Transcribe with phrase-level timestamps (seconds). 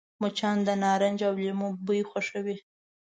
[0.21, 2.57] مچان د نارنج او لیمو بوی خوښوي